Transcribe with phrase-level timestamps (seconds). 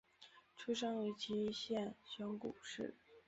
[0.55, 2.95] 出生于崎玉县熊谷市。